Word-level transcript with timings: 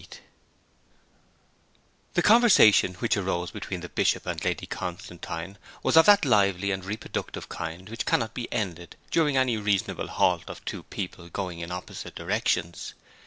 XXVIII 0.01 0.21
The 2.15 2.21
conversation 2.23 2.93
which 2.95 3.15
arose 3.15 3.51
between 3.51 3.81
the 3.81 3.89
Bishop 3.89 4.25
and 4.25 4.43
Lady 4.43 4.65
Constantine 4.65 5.59
was 5.83 5.95
of 5.95 6.07
that 6.07 6.25
lively 6.25 6.71
and 6.71 6.83
reproductive 6.83 7.49
kind 7.49 7.87
which 7.87 8.07
cannot 8.07 8.33
be 8.33 8.51
ended 8.51 8.95
during 9.11 9.37
any 9.37 9.57
reasonable 9.57 10.07
halt 10.07 10.45
of 10.47 10.65
two 10.65 10.81
people 10.81 11.29
going 11.29 11.59
in 11.59 11.71
opposite 11.71 12.15
directions. 12.15 12.95